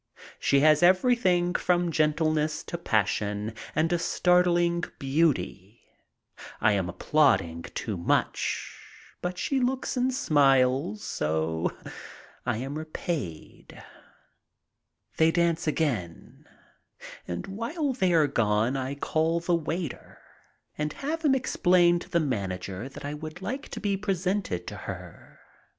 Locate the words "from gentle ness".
1.53-2.63